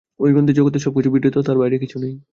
[0.19, 2.13] ঐ গ্রন্থেই জগতের সবকিছু বিধৃত, তার বাইরে কিছু নেই।